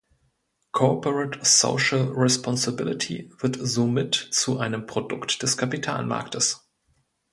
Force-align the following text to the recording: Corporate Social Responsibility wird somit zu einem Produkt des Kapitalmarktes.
Corporate 0.71 1.45
Social 1.45 2.11
Responsibility 2.15 3.31
wird 3.39 3.57
somit 3.61 4.15
zu 4.31 4.57
einem 4.57 4.87
Produkt 4.87 5.43
des 5.43 5.57
Kapitalmarktes. 5.57 6.67